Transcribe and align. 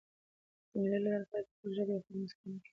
د 0.69 0.71
مېلو 0.81 0.99
له 0.99 0.99
لاري 1.09 1.23
خلک 1.29 1.45
د 1.49 1.51
خپلي 1.53 1.71
ژبي 1.77 1.93
او 1.97 2.03
فرهنګ 2.05 2.27
ساتنه 2.31 2.55
کوي. 2.59 2.69